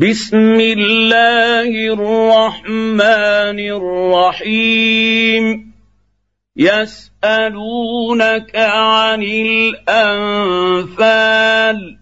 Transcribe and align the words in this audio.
بسم 0.00 0.60
الله 0.60 1.94
الرحمن 1.94 3.58
الرحيم. 3.58 5.72
يسألونك 6.56 8.56
عن 8.56 9.22
الأنفال. 9.22 11.98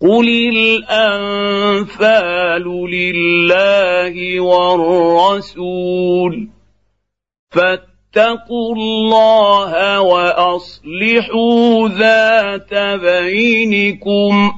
قل 0.00 0.48
الأنفال 0.88 2.90
لله 2.90 4.40
والرسول. 4.40 6.48
فاتقوا 7.50 8.74
الله 8.74 10.00
وأصلحوا 10.00 11.88
ذات 11.88 13.00
بينكم. 13.00 14.57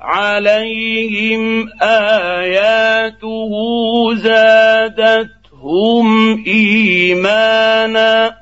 عليهم 0.00 1.68
اياته 1.82 3.52
زادتهم 4.14 6.08
ايمانا 6.46 8.36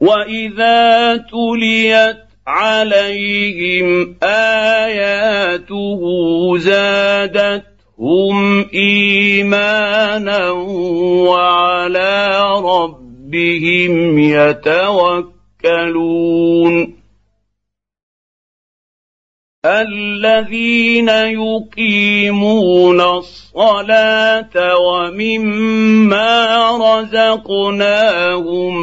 واذا 0.00 1.16
تليت 1.16 2.16
عليهم 2.46 4.16
اياته 4.22 6.00
زادتهم 6.58 8.38
ايمانا 8.74 10.50
وعلى 11.30 12.40
ربهم 12.64 14.18
يتوكلون 14.18 15.30
الذين 19.64 21.08
يقيمون 21.08 23.00
الصلاة 23.00 24.76
ومما 24.76 26.70
رزقناهم 27.00 28.74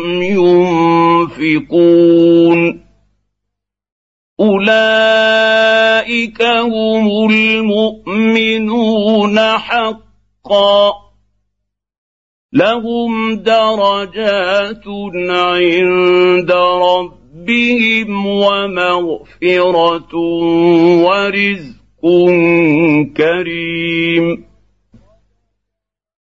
ينفقون. 1.42 2.60
أولئك 4.40 5.62
هم 6.42 7.30
المؤمنون 7.32 8.78
حقا. 9.40 10.94
لهم 12.54 13.36
درجات 13.36 14.88
عند 15.30 16.52
ربهم 16.52 17.27
ومغفرة 18.10 20.16
ورزق 21.04 22.04
كريم. 23.18 24.48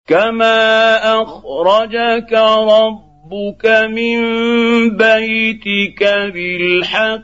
كما 0.06 0.97
اخرجك 1.23 2.33
ربك 2.69 3.64
من 3.91 4.19
بيتك 4.91 6.02
بالحق 6.35 7.23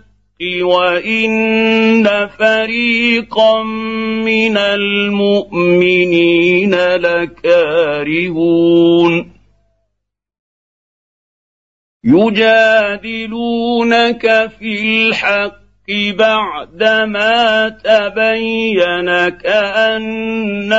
وان 0.63 2.29
فريقا 2.39 3.63
من 4.25 4.57
المؤمنين 4.57 6.75
لكارهون. 6.75 9.32
يجادلونك 12.05 13.71
في 14.59 14.83
الحق 14.83 15.63
بعدما 16.19 17.69
تبين 17.69 19.29
كأنما 19.29 20.79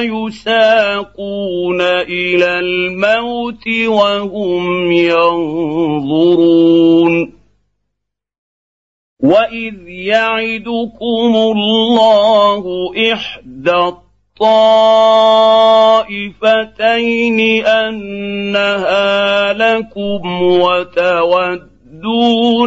يساقون 0.00 1.80
إلى 1.80 2.58
الموت 2.58 3.68
وهم 3.86 4.92
ينظرون. 4.92 6.34
وإذ 9.22 9.88
يعدكم 9.88 11.34
الله 11.36 12.64
إحدى 13.12 14.03
الطائفتين 16.04 17.38
أنها 17.66 19.52
لكم 19.52 20.42
وتودون 20.42 21.54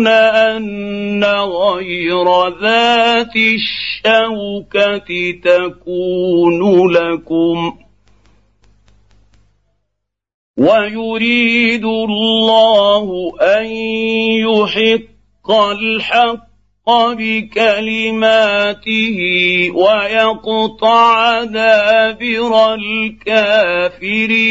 أن 0.07 1.23
غير 1.25 2.47
ذات 2.61 3.35
الشوكة 3.35 5.09
تكون 5.44 6.91
لكم. 6.91 7.78
ويريد 10.57 11.85
الله 11.85 13.34
أن 13.41 13.66
يحق 14.47 15.51
الحق 15.51 16.47
بكلماته 17.18 18.80
ويقطع 19.75 21.44
دابر 21.44 22.74
الكافرين 22.74 24.48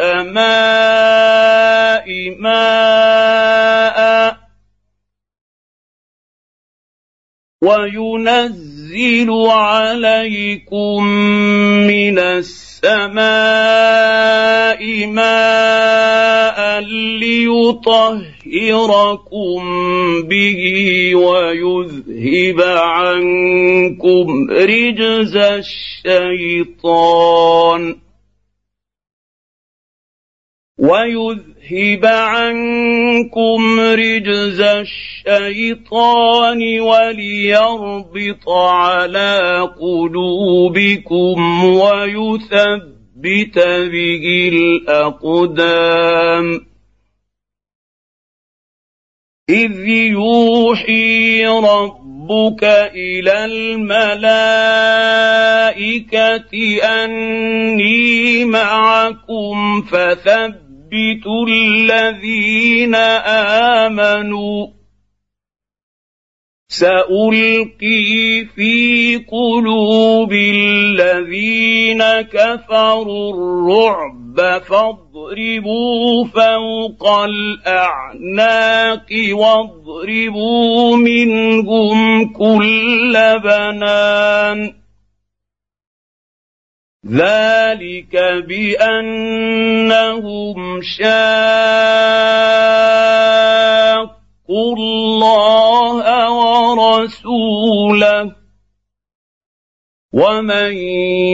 السماء 0.00 0.30
ماء 2.40 4.00
وينزل 7.62 8.80
ينزل 8.90 9.30
عليكم 9.50 11.04
من 11.86 12.18
السماء 12.18 13.22
ماء 15.06 16.80
ليطهركم 17.20 18.02
به 20.22 20.60
ويذهب 21.14 22.60
عنكم 22.60 24.26
رجز 24.50 25.36
الشيطان 26.06 26.90
ويذهب 30.80 32.06
عنكم 32.06 33.80
رجز 33.80 34.60
الشيطان 34.60 36.00
وليربط 36.80 38.48
على 38.48 39.68
قلوبكم 39.80 41.64
ويثبت 41.64 43.58
به 43.92 44.50
الأقدام. 44.52 46.46
إذ 49.50 49.88
يوحي 49.88 51.46
ربك 51.46 52.64
إلى 52.94 53.44
الملائكة 53.44 54.02
أني 56.82 58.44
معكم 58.44 59.82
فثبتوا 59.82 60.59
يثبت 60.92 61.26
الذين 61.48 62.94
آمنوا. 62.94 64.66
سألقي 66.68 68.44
في 68.54 69.16
قلوب 69.16 70.32
الذين 70.32 72.02
كفروا 72.20 73.32
الرعب 73.34 74.62
فاضربوا 74.62 76.24
فوق 76.24 77.08
الأعناق 77.24 79.06
واضربوا 79.32 80.96
منهم 80.96 82.32
كل 82.32 83.12
بنان. 83.44 83.99
ذلك 87.10 88.14
بانهم 88.46 90.00
شاقوا 90.82 91.10
الله 94.76 96.04
ورسوله 96.70 98.30
ومن 100.12 100.72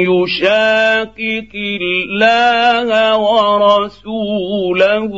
يشاقق 0.08 1.52
الله 1.55 3.17
ورسوله 3.17 5.12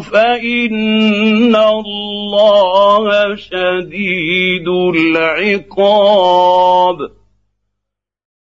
فان 0.00 1.56
الله 1.56 3.06
شديد 3.36 4.68
العقاب 4.94 6.38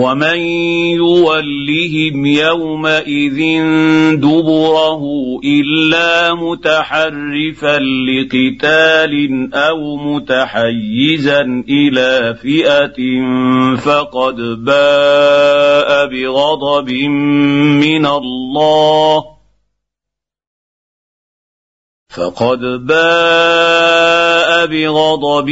ومن 0.00 0.38
يولهم 0.96 2.26
يومئذ 2.26 3.38
دبره 4.16 5.02
الا 5.44 6.34
متحرفا 6.34 7.78
لقتال 8.08 9.14
أو 9.54 9.96
متحيزا 9.96 11.64
إلى 11.68 12.34
فئه 12.42 12.98
فقد 13.76 14.36
باء 14.64 16.06
بغضب 16.06 16.90
من 17.84 18.06
الله 18.06 19.24
فقد 22.08 22.60
باء 22.86 24.19
بغضب 24.66 25.50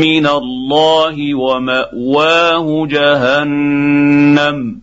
من 0.00 0.26
الله 0.26 1.34
ومأواه 1.34 2.86
جهنم 2.86 4.80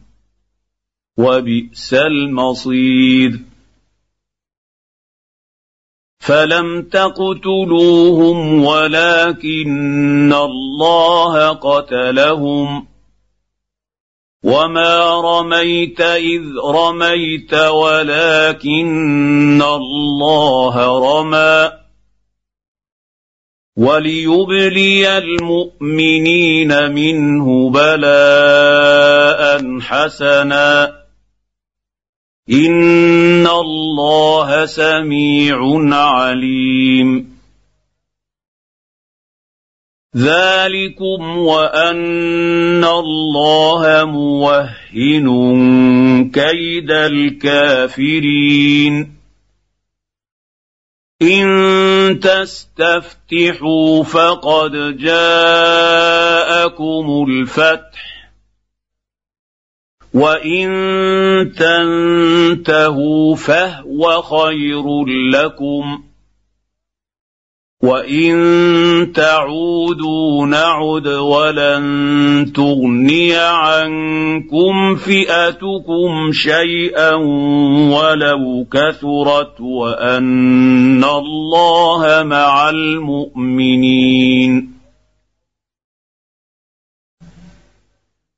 وبئس 1.17 1.93
المصير. 1.93 3.39
فلم 6.19 6.81
تقتلوهم 6.81 8.65
ولكن 8.65 10.33
الله 10.33 11.49
قتلهم. 11.49 12.87
وما 14.43 15.21
رميت 15.21 16.01
إذ 16.01 16.41
رميت 16.65 17.53
ولكن 17.53 19.61
الله 19.61 20.99
رمى. 20.99 21.76
وليبلي 23.77 25.17
المؤمنين 25.17 26.91
منه 26.91 27.69
بلاء 27.69 29.79
حسنا. 29.79 30.93
إن 32.49 33.47
الله 33.47 34.65
سميع 34.65 35.59
عليم. 35.95 37.37
ذلكم 40.17 41.37
وأن 41.37 42.83
الله 42.83 44.05
موهن 44.05 45.27
كيد 46.31 46.91
الكافرين. 46.91 49.16
إن 51.21 52.19
تستفتحوا 52.19 54.03
فقد 54.03 54.97
جاءكم 54.97 56.45
الفتح 57.29 58.31
وإن 60.13 60.69
تنتهوا 61.57 63.35
فهو 63.35 64.21
خير 64.21 65.05
لكم. 65.31 66.06
وان 67.87 69.11
تعودوا 69.15 70.45
نعد 70.45 71.07
ولن 71.07 72.51
تغني 72.55 73.35
عنكم 73.35 74.95
فئتكم 74.95 76.31
شيئا 76.31 77.13
ولو 77.93 78.65
كثرت 78.71 79.61
وان 79.61 81.03
الله 81.03 82.23
مع 82.23 82.69
المؤمنين 82.69 84.76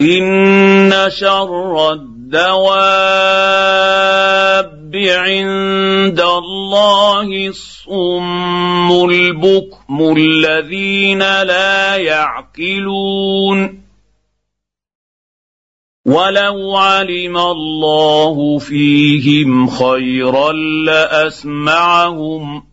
ان 0.00 0.92
شر 1.08 1.92
الدواب 1.92 3.20
عند 4.96 6.20
الله 6.20 7.48
الصم 7.48 9.10
البكم 9.10 10.16
الذين 10.16 11.18
لا 11.18 11.96
يعقلون 11.96 13.80
ولو 16.06 16.76
علم 16.76 17.36
الله 17.36 18.58
فيهم 18.58 19.68
خيرا 19.68 20.52
لاسمعهم 20.86 22.69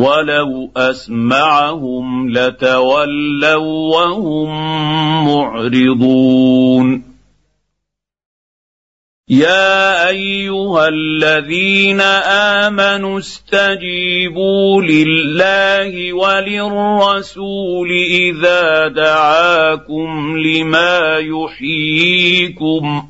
ولو 0.00 0.70
أسمعهم 0.76 2.30
لتولوا 2.30 3.96
وهم 3.96 4.48
معرضون. 5.26 7.10
يا 9.28 10.08
أيها 10.08 10.88
الذين 10.88 12.00
آمنوا 12.60 13.18
استجيبوا 13.18 14.82
لله 14.82 16.12
وللرسول 16.12 17.88
إذا 18.10 18.88
دعاكم 18.88 20.38
لما 20.38 21.18
يحييكم. 21.18 23.09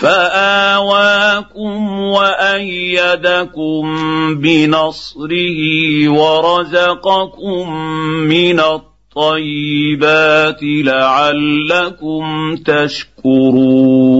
فآواكم 0.00 2.00
وأيدكم 2.00 3.82
بنصره 4.40 5.60
ورزقكم 6.08 7.72
من 8.28 8.60
الطيبات 8.60 10.58
لعلكم 10.62 12.56
تشكرون 12.56 14.19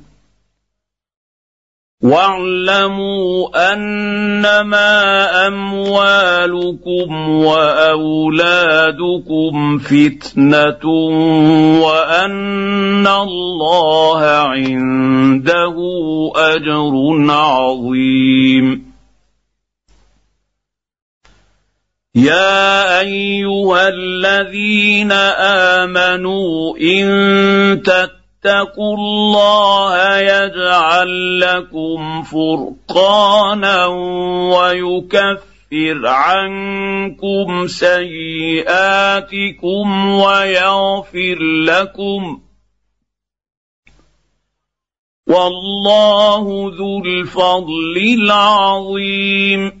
واعلموا 2.01 3.73
أنما 3.73 4.89
أموالكم 5.47 7.29
وأولادكم 7.29 8.97
فتنة 9.77 10.85
وأن 11.85 13.07
الله 13.07 14.21
عنده 14.25 15.75
أجر 16.35 16.93
عظيم. 17.31 18.91
يا 22.15 22.99
أيها 22.99 23.87
الذين 23.87 25.11
آمنوا 25.81 26.77
إن 26.77 27.81
تتقوا 27.81 28.20
اتقوا 28.45 28.97
الله 28.97 30.17
يجعل 30.17 31.39
لكم 31.39 32.23
فرقانا 32.23 33.85
ويكفر 34.53 36.07
عنكم 36.07 37.67
سيئاتكم 37.67 38.67
ويغفر 40.09 41.37
لكم 41.65 42.41
والله 45.27 46.71
ذو 46.77 47.05
الفضل 47.05 47.97
العظيم 48.23 49.80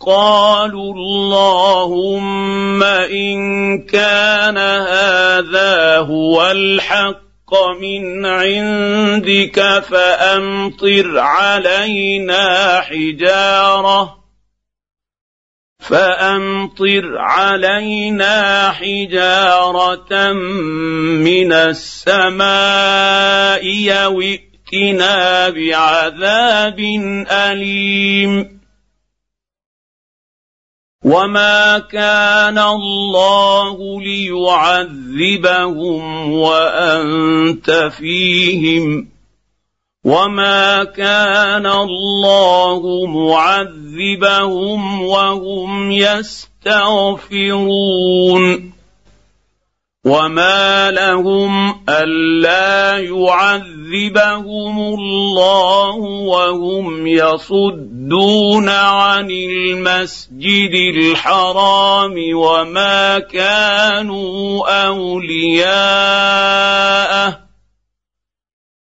قالوا 0.00 0.94
اللهم 0.94 2.82
إن 2.82 3.38
كان 3.82 4.58
هذا 4.58 5.98
هو 5.98 6.50
الحق 6.50 7.26
من 7.80 8.26
عندك 8.26 9.84
فأمطر 9.88 11.18
علينا 11.18 12.80
حجارة 12.80 14.16
فأمطر 15.80 17.18
علينا 17.18 18.70
حجارة 18.70 20.32
من 21.22 21.52
السماء 21.52 22.46
أو 23.92 24.20
ائتنا 24.20 25.48
بعذاب 25.48 26.80
أليم 27.30 28.55
وما 31.06 31.78
كان 31.78 32.58
الله 32.58 34.00
ليعذبهم 34.02 35.62
وانت 36.32 37.70
فيهم 37.98 39.08
وما 40.04 40.84
كان 40.84 41.66
الله 41.66 43.06
معذبهم 43.06 44.80
وهم 45.02 45.90
يستغفرون 45.90 47.16
وما 50.06 50.90
لهم 50.90 51.82
الا 51.88 52.98
يعذبهم 52.98 54.78
الله 54.78 55.94
وهم 56.30 57.06
يصدون 57.06 58.68
عن 58.68 59.30
المسجد 59.30 60.74
الحرام 60.94 62.14
وما 62.34 63.18
كانوا 63.18 64.68
اولياءه 64.86 65.76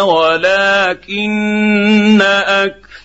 ولكن 0.00 1.30
أكثر 2.22 2.79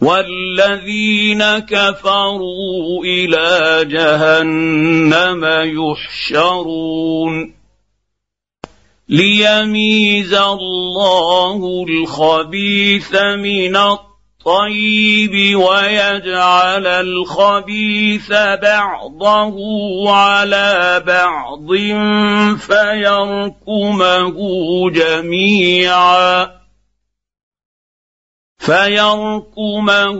والذين 0.00 1.58
كفروا 1.58 3.04
إلى 3.04 3.84
جهنم 3.84 5.44
يحشرون 5.64 7.54
ليميز 9.08 10.34
الله 10.34 11.84
الخبيث 11.88 13.14
من 13.14 13.76
الطيب 13.76 15.56
ويجعل 15.56 16.86
الخبيث 16.86 18.32
بعضه 18.62 19.56
على 20.10 21.02
بعض 21.06 21.74
فيركمه 22.58 24.36
جميعا 24.90 26.65
فيركمه 28.66 30.18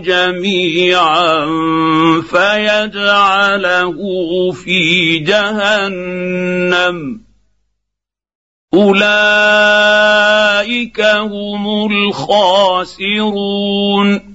جميعا 0.00 1.46
فيجعله 2.30 3.98
في 4.52 5.18
جهنم. 5.18 7.20
أولئك 8.74 9.00
هم 11.00 11.92
الخاسرون. 11.92 14.27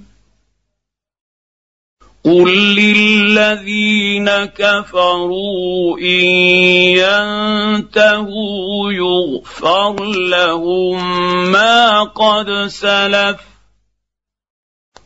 قل 2.26 2.76
للذين 2.76 4.30
كفروا 4.46 5.98
ان 6.00 6.26
ينتهوا 7.84 8.92
يغفر 8.92 10.04
لهم 10.04 10.98
ما 11.52 12.04
قد 12.04 12.68
سلف 12.68 13.40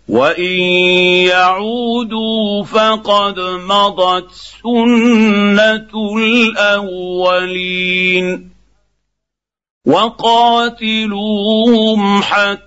وان 0.09 0.61
يعودوا 1.27 2.63
فقد 2.63 3.39
مضت 3.39 4.31
سنه 4.31 6.17
الاولين 6.57 7.77
وقاتلوهم 9.87 11.31
حتى 12.21 12.66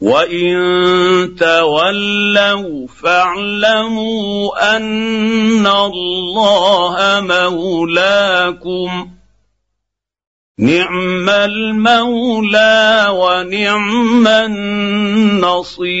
وان 0.00 1.34
تولوا 1.38 2.86
فاعلموا 2.88 4.76
ان 4.76 5.66
الله 5.66 7.20
مولاكم 7.20 9.10
نعم 10.58 11.28
المولى 11.28 13.06
ونعم 13.10 14.26
النصير 15.46 16.00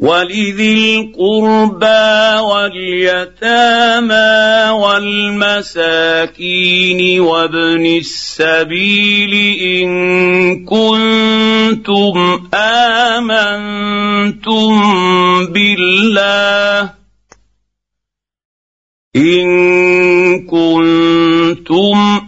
ولذي 0.00 0.74
القربى 0.74 2.38
واليتامى 2.50 4.20
والمساكين 5.58 6.40
وابن 7.20 7.86
السبيل 7.86 9.34
ان 9.82 9.88
كنتم 10.64 12.48
امنتم 12.54 13.50
بالله 15.46 16.90
ان 19.16 19.48
كنتم 20.46 22.27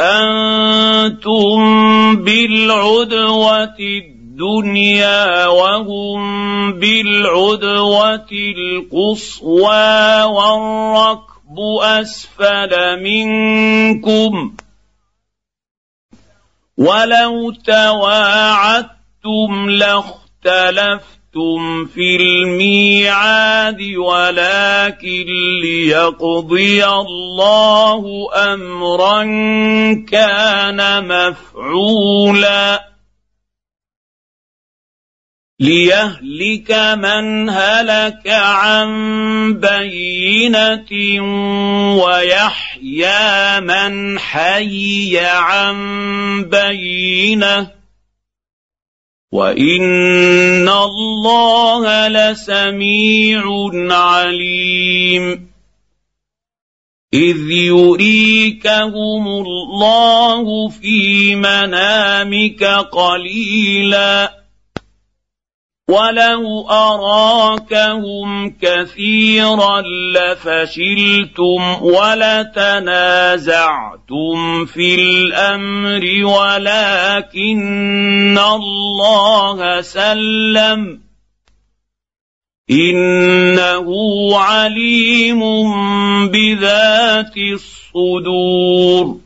أنتم 0.00 1.56
بالعدوة 2.16 3.76
الدنيا 3.78 5.46
وهم 5.46 6.72
بالعدوة 6.72 8.28
القصوى 8.32 10.22
والركب 10.22 11.58
أسفل 11.82 13.02
منكم 13.02 14.54
ولو 16.78 17.50
تواعدتم 17.50 18.90
لاختلفتم 19.70 21.15
اختلفتم 21.36 21.86
في 21.86 22.16
الميعاد 22.16 23.82
ولكن 23.96 25.26
ليقضي 25.62 26.84
الله 26.84 28.28
امرا 28.34 29.22
كان 30.10 31.08
مفعولا 31.08 32.86
ليهلك 35.60 36.70
من 36.98 37.48
هلك 37.48 38.28
عن 38.28 38.90
بينه 39.54 40.90
ويحيى 42.04 43.60
من 43.60 44.18
حي 44.18 45.18
عن 45.18 45.76
بينه 46.44 47.75
وان 49.32 50.68
الله 50.68 52.08
لسميع 52.08 53.42
عليم 53.90 55.46
اذ 57.14 57.50
يريكهم 57.50 59.28
الله 59.28 60.68
في 60.68 61.34
منامك 61.34 62.64
قليلا 62.92 64.45
ولو 65.90 66.66
اراكهم 66.70 68.50
كثيرا 68.62 69.82
لفشلتم 70.14 71.82
ولتنازعتم 71.82 73.46
في 74.66 74.94
الامر 74.94 76.24
ولكن 76.24 77.18
الله 78.38 79.80
سلم 79.80 81.00
انه 82.70 83.88
عليم 84.38 85.40
بذات 86.28 87.36
الصدور 87.36 89.25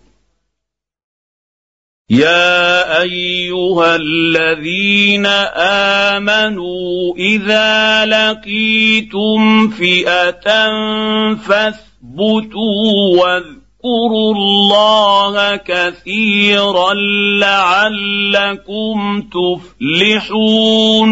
يا 2.11 3.01
أيها 3.01 3.95
الذين 3.95 5.25
آمنوا 6.15 7.15
إذا 7.17 8.05
لقيتم 8.05 9.69
فئة 9.69 10.67
فاثبتوا 11.35 13.21
واذكروا 13.21 14.35
الله 14.35 15.55
كثيرا 15.55 16.93
لعلكم 17.39 19.23
تفلحون 19.31 21.11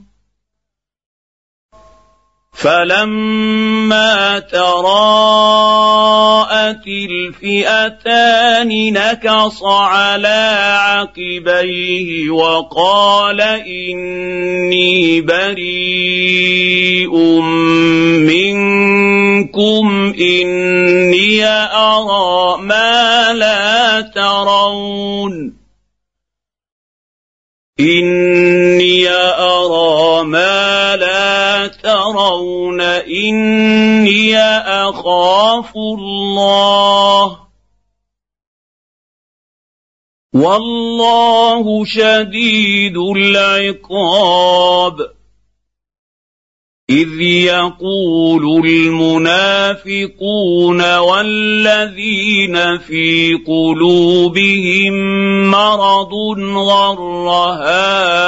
فلما 2.61 4.39
تراءت 4.39 5.71
الفئتان 6.87 8.69
نكص 8.93 9.63
على 9.63 10.49
عقبيه 10.77 12.29
وقال 12.29 13.41
اني 13.41 15.21
بريء 15.21 17.15
منكم 18.29 20.13
اني 20.19 21.45
ارى 21.45 22.61
ما 22.61 23.33
لا 23.33 24.01
ترون 24.01 25.53
اني 27.79 28.50
ترون 32.11 32.81
إني 32.81 34.37
أخاف 34.37 35.75
الله. 35.75 37.37
والله 40.33 41.85
شديد 41.85 42.97
العقاب. 42.97 45.11
إذ 46.89 47.21
يقول 47.21 48.67
المنافقون 48.67 49.77
والذين 50.97 52.77
في 52.77 53.33
قلوبهم 53.47 54.93
مرض 55.51 56.13
غر 56.55 57.01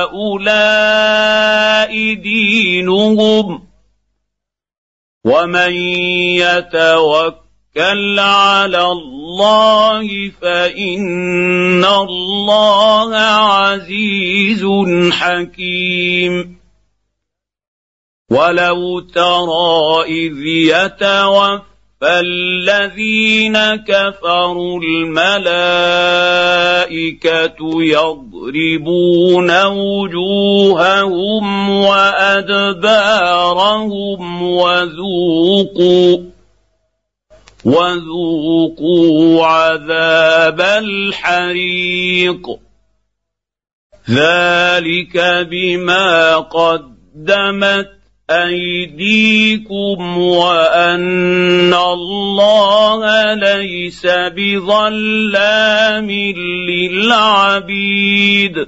هؤلاء 0.03 0.73
دينهم 2.13 3.72
ومن 5.23 5.73
يتوكل 6.43 8.19
على 8.19 8.85
الله 8.85 10.31
فان 10.41 11.85
الله 11.85 13.15
عزيز 13.15 14.65
حكيم 15.11 16.57
ولو 18.31 18.99
ترى 18.99 20.03
اذ 20.07 20.37
يتوفى 20.45 21.72
الذين 22.05 23.57
كفروا 23.75 24.81
الملائكه 24.81 26.43
يضربون 27.83 29.65
وجوههم 29.65 31.69
وادبارهم 31.69 33.23
وذوقوا 34.43 36.17
وذوقوا 37.65 39.45
عذاب 39.45 40.61
الحريق 40.61 42.47
ذلك 44.09 45.47
بما 45.51 46.37
قدمت 46.37 47.92
أيديكم 48.29 50.17
وأن 50.17 51.73
الله 51.73 53.33
ليس 53.33 54.05
بظلام 54.05 56.11
للعبيد. 56.69 58.67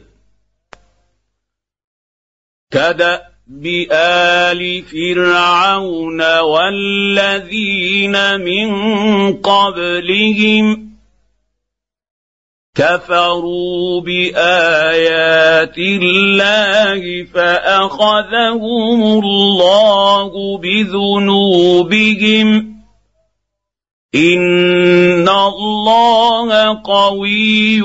كدأب 2.72 3.86
آل 3.92 4.84
فرعون 4.84 6.40
والذين 6.40 8.42
من 8.42 8.68
قبلهم 9.34 10.85
كفروا 12.76 14.02
بآيات 14.02 15.78
الله 15.78 17.24
فأخذهم 17.34 19.04
الله 19.24 20.32
بذنوبهم. 20.58 22.48
إن 24.16 25.30
الله 25.30 26.82
قوي 26.84 27.82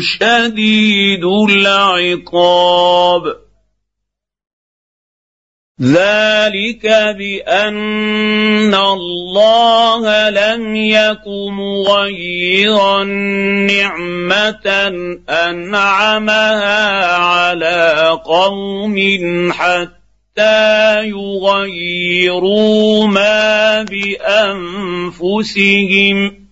شديد 0.00 1.24
العقاب. 1.50 3.22
ذلك 5.82 6.86
بان 7.18 8.74
الله 8.74 10.30
لم 10.30 10.76
يك 10.76 11.26
مغيرا 11.50 13.04
نعمه 13.66 14.66
انعمها 15.28 17.06
على 17.16 18.08
قوم 18.24 18.96
حتى 19.52 21.08
يغيروا 21.08 23.06
ما 23.06 23.82
بانفسهم 25.02 26.44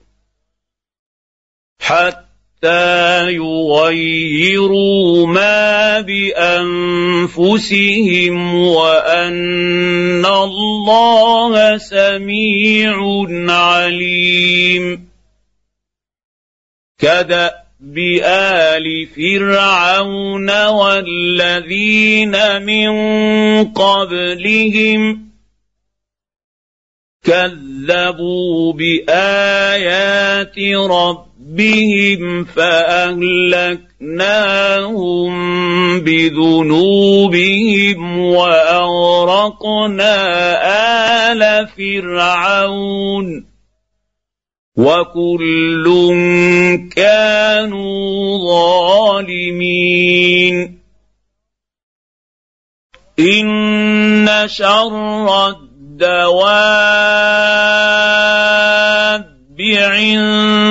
حتى 1.81 2.22
حتى 2.63 3.35
يغيروا 3.35 5.27
ما 5.27 6.01
بانفسهم 6.01 7.55
وان 8.55 10.27
الله 10.27 11.79
سميع 11.79 12.95
عليم 13.49 15.09
كداب 16.99 17.99
ال 18.23 19.07
فرعون 19.07 20.67
والذين 20.67 22.63
من 22.63 22.93
قبلهم 23.73 25.29
كذبوا 27.25 28.73
بايات 28.73 30.59
ربهم 30.91 31.32
بهم 31.57 32.45
فأهلكناهم 32.45 33.93
بذنوبهم 36.01 38.19
وأغرقنا 38.19 40.15
آل 41.33 41.69
فرعون 41.69 43.47
وكل 44.77 45.85
كانوا 46.97 48.39
ظالمين 49.19 50.79
إن 53.19 54.29
شر 54.47 55.49
الدواب 55.49 56.93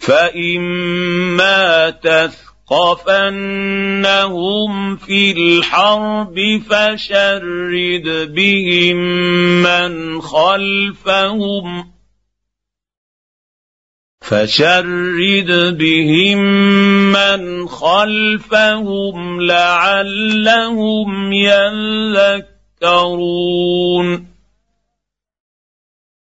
فاما 0.00 1.90
تثقفنهم 1.90 2.40
في 4.96 5.32
الحرب 5.32 6.62
فشرد 6.70 8.34
بهم 8.34 8.96
من 9.62 10.20
خلفهم 10.20 11.90
فشرد 14.20 15.78
بهم 15.78 16.38
من 17.12 17.68
خلفهم 17.68 19.40
لعلهم 19.40 21.32
يذكرون 22.82 24.29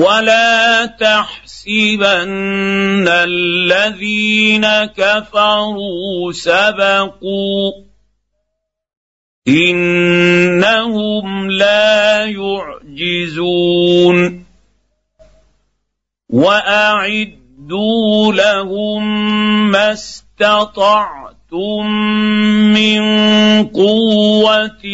ولا 0.00 0.86
تحسبن 0.86 2.08
الذين 3.08 4.66
كفروا 4.96 6.32
سبقوا 6.32 7.72
انهم 9.48 11.50
لا 11.50 12.24
يعجزون 12.96 14.44
واعدوا 16.28 18.32
لهم 18.32 19.02
ما 19.70 19.92
استطعتم 19.92 21.86
من 22.72 23.02
قوه 23.66 24.84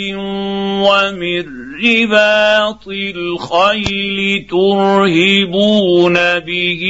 ومن 0.82 1.65
رباط 1.84 2.88
الخيل 2.88 4.46
ترهبون 4.50 6.14
به 6.38 6.82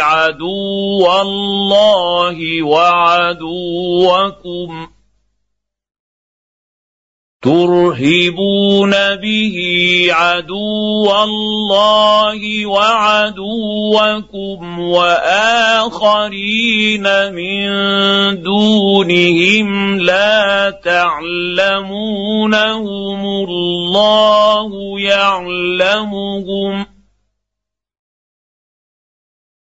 عدو 0.00 1.06
الله 1.22 2.62
وعدوكم. 2.62 3.48
ترهبون 7.42 8.90
به 8.90 9.56
عدو 10.10 11.10
الله 11.22 12.66
وعدوكم 12.66 14.60
واخرين 14.80 16.22
من 17.32 17.68
دونهم 18.42 19.98
لا 20.00 20.70
تعلمونهم 20.84 22.28
الله 23.48 25.00
يعلمهم 25.00 26.86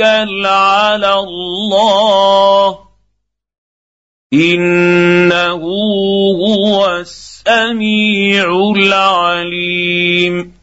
على 0.00 1.14
الله. 1.14 2.78
إنه 4.32 5.62
هو 6.44 6.96
السميع 6.96 8.72
العليم. 8.76 10.56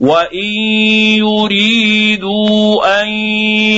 وإن 0.00 0.52
يريدوا 1.22 3.02
أن 3.02 3.08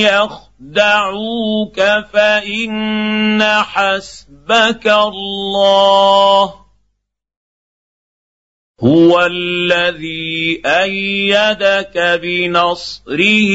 يخدعوك 0.01 1.79
فإن 2.13 3.43
حسبك 3.43 4.87
الله. 4.87 6.64
هو 8.81 9.25
الذي 9.25 10.61
إيدك 10.65 12.19
بنصره 12.21 13.49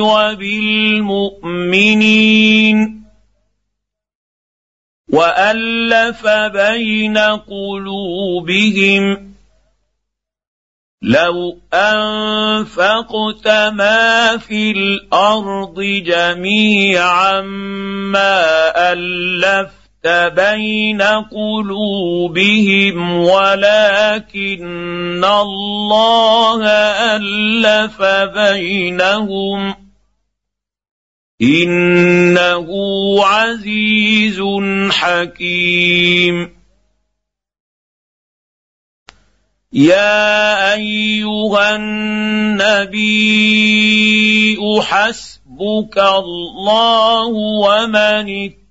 وبالمؤمنين 0.00 1.36
والف 5.12 6.26
بين 6.26 7.18
قلوبهم 7.46 9.26
لو 11.02 11.58
انفقت 11.74 13.48
ما 13.48 14.36
في 14.36 14.70
الأرض 14.70 15.80
جميعا 15.80 17.40
ما 18.10 18.92
الفت 18.92 19.85
بين 20.06 21.02
قلوبهم 21.32 22.96
ولكن 23.20 25.24
الله 25.24 26.66
ألف 27.16 28.02
بينهم 28.38 29.74
إنه 31.42 32.68
عزيز 33.24 34.42
حكيم. 34.90 36.56
يا 39.72 40.74
أيها 40.74 41.76
النبي 41.76 43.36
حسبك 44.82 45.98
الله 45.98 47.26
ومن 47.26 48.44
اتبعك 48.44 48.65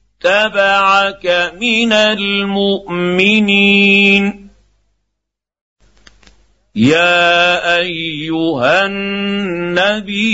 من 1.60 1.94
المؤمنين. 1.94 3.66
يا 6.76 7.78
أيها 7.78 8.86
النبي 8.86 10.26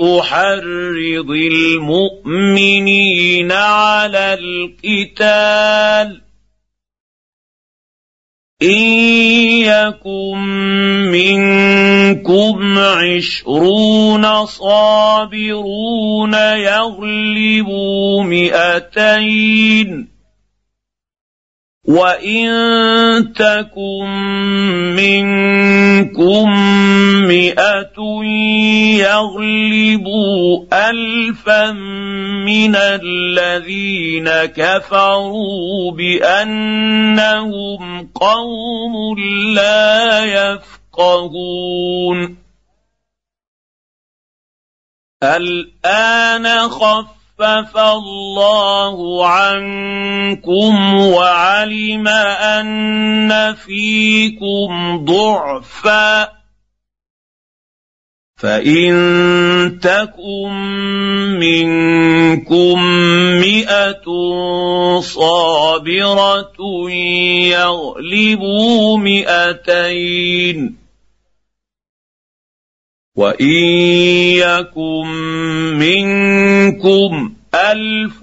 أحرض 0.00 1.30
المؤمنين 1.30 2.72
على 3.52 4.38
القتال. 4.40 6.20
ان 8.62 8.68
يكن 9.66 10.38
منكم 11.10 12.78
عشرون 12.78 14.46
صابرون 14.46 16.34
يغلبوا 16.34 18.22
مئتين 18.22 20.13
وان 21.84 22.48
تكن 23.36 24.08
منكم 24.96 26.48
مئه 27.28 27.98
يغلبوا 29.04 30.64
الفا 30.72 31.72
من 32.44 32.76
الذين 32.76 34.28
كفروا 34.56 35.92
بانهم 35.92 37.82
قوم 38.14 38.94
لا 39.54 40.24
يفقهون 40.24 42.18
الان 45.22 46.68
خف 46.68 47.23
خفف 47.38 47.76
الله 47.76 49.26
عنكم 49.26 50.94
وعلم 50.94 52.08
أن 52.08 53.54
فيكم 53.54 55.04
ضعفا 55.04 56.28
فإن 58.38 58.94
تكن 59.82 60.52
منكم 61.40 62.82
مئة 63.40 64.04
صابرة 65.00 66.90
يغلبوا 67.50 68.98
مئتين 68.98 70.83
وان 73.16 73.46
يكن 74.42 75.06
منكم 75.78 77.34
الف 77.54 78.22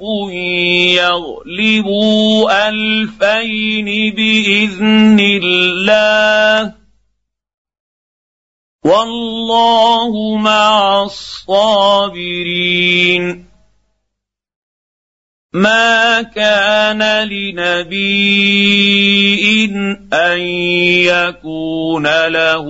يغلبوا 0.99 2.69
الفين 2.69 4.13
باذن 4.15 5.19
الله 5.19 6.73
والله 8.85 10.37
مع 10.37 11.03
الصابرين 11.03 12.31
ما 15.53 16.21
كان 16.21 17.27
لنبي 17.27 18.65
ان 20.13 20.39
يكون 21.11 22.27
له 22.27 22.67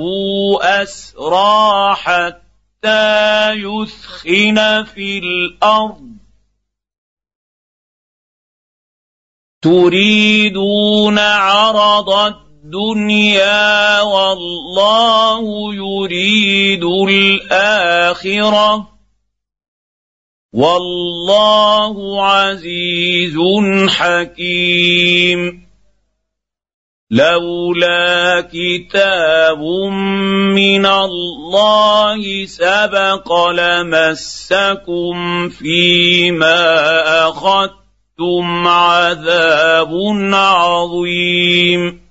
اسرى 0.61 1.95
حتى 1.95 3.51
يثخن 3.51 4.83
في 4.83 5.17
الأرض. 5.19 6.11
تريدون 9.61 11.19
عرض 11.19 12.09
الدنيا 12.09 14.01
والله 14.01 15.75
يريد 15.75 16.83
الاخره. 17.09 18.91
والله 20.53 22.25
عزيز 22.25 23.37
حكيم. 23.89 25.67
لولا 27.11 28.41
كتاب 28.41 29.59
من 30.55 30.85
الله 30.85 32.45
سبق 32.45 33.49
لمسكم 33.49 35.49
فيما 35.49 36.69
أخذتم 37.29 38.67
عذاب 38.67 39.91
عظيم. 40.33 42.10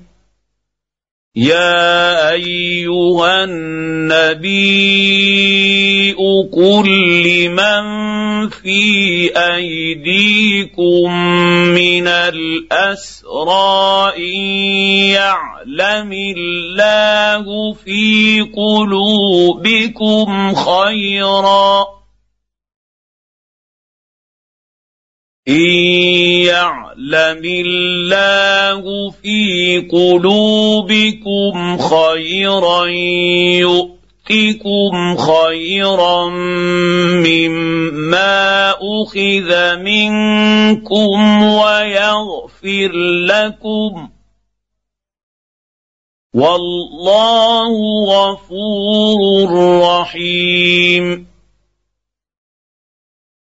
يا 1.35 2.31
أيها 2.31 3.43
النبي 3.43 4.91
قل 6.51 6.87
لمن 7.23 8.49
في 8.49 9.31
أيديكم 9.37 11.13
من 11.71 12.07
الأسرى 12.07 13.53
إن 14.17 14.43
يعلم 15.15 16.11
الله 16.11 17.73
في 17.73 18.41
قلوبكم 18.55 20.27
خيرا 20.55 22.00
ان 25.47 25.71
يعلم 26.45 27.41
الله 27.45 29.09
في 29.09 29.79
قلوبكم 29.91 31.77
خيرا 31.77 32.85
يؤتكم 33.57 35.17
خيرا 35.17 36.29
مما 37.25 38.71
اخذ 38.71 39.77
منكم 39.77 41.43
ويغفر 41.43 42.91
لكم 43.25 44.09
والله 46.35 47.73
غفور 48.07 49.49
رحيم 49.81 51.30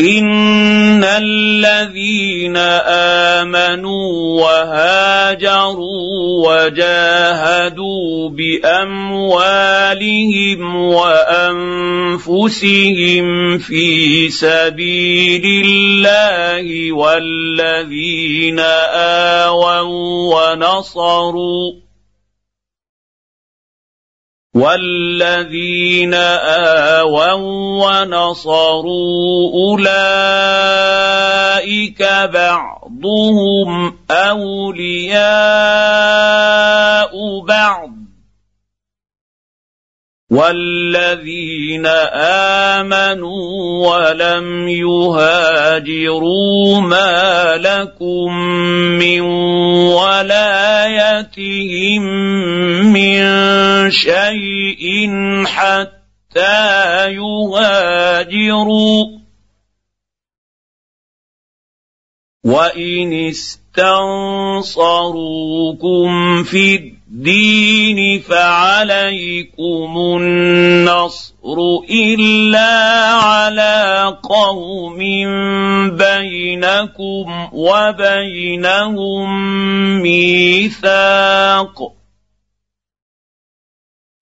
ان 0.00 1.04
الذين 1.04 2.56
امنوا 3.40 4.42
وهاجروا 4.42 6.08
وجاهدوا 6.48 8.28
باموالهم 8.28 9.40
وانفسهم 10.76 12.48
في 13.58 14.28
سبيل 14.28 15.64
الله 15.66 16.92
والذين 16.92 18.60
اووا 18.60 19.80
ونصروا 20.52 21.85
والذين 24.56 26.14
اووا 26.14 27.32
ونصروا 27.84 29.52
اولئك 29.68 29.92
بعضهم 32.32 33.94
اولياء 34.10 35.16
بعض 37.48 37.95
والذين 40.30 41.86
امنوا 42.76 43.40
ولم 43.86 44.68
يهاجروا 44.68 46.80
ما 46.80 47.56
لكم 47.56 48.34
من 48.98 49.20
ولايتهم 49.94 52.02
من 52.92 53.20
شيء 53.90 55.10
حتى 55.46 57.06
يهاجروا 57.14 59.04
وان 62.44 63.12
استنصروكم 63.12 64.02
في 66.42 66.74
الدين 66.74 66.95
فعليكم 68.20 69.92
النصر 69.96 71.58
إلا 71.90 72.72
على 73.14 74.18
قوم 74.22 74.98
بينكم 75.96 77.48
وبينهم 77.52 79.28
ميثاق 80.02 81.92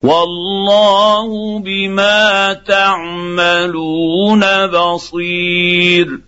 والله 0.02 1.58
بما 1.58 2.52
تعملون 2.52 4.44
بصير 4.66 6.20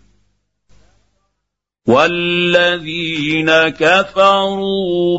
والذين 1.86 3.50
كفروا 3.68 5.18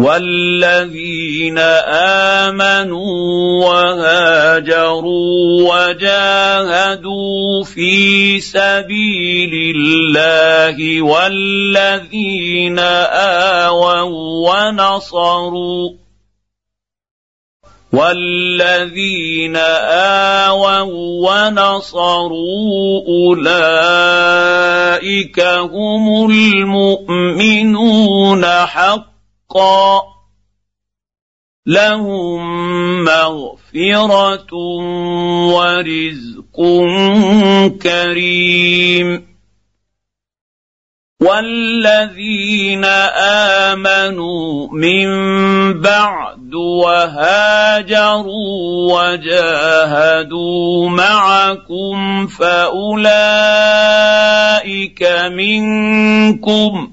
والذين 0.00 1.58
امنوا 2.48 3.64
وهاجروا 3.64 5.20
وجاهدوا 5.68 7.64
في 7.64 8.40
سبيل 8.40 9.76
الله 9.76 11.02
والذين 11.02 12.78
اووا 12.78 14.00
ونصروا 14.48 15.90
والذين 17.92 19.56
اووا 19.56 20.80
ونصروا 21.28 23.02
اولئك 23.28 24.60
هم 25.40 26.30
المؤمنون 26.30 27.84
حقا 28.44 29.09
حقا. 29.50 30.02
لهم 31.66 33.04
مغفرة 33.04 34.54
ورزق 35.54 36.56
كريم. 37.82 39.30
والذين 41.22 42.84
آمنوا 43.74 44.68
من 44.72 45.08
بعد 45.80 46.54
وهاجروا 46.54 48.32
وجاهدوا 48.92 50.88
معكم 50.88 52.26
فأولئك 52.26 52.92
منكم. 55.32 56.92